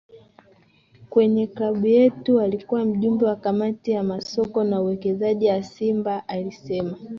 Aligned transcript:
kwenye 1.09 1.47
klabu 1.47 1.87
yetu 1.87 2.39
alikuwa 2.41 2.85
mjumbe 2.85 3.25
wa 3.25 3.35
kamati 3.35 3.91
ya 3.91 4.03
Masoko 4.03 4.63
na 4.63 4.81
Uwekezaji 4.81 5.45
ya 5.45 5.63
Simba 5.63 6.27
alisema 6.27 6.97